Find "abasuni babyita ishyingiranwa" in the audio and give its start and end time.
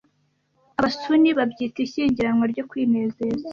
0.79-2.45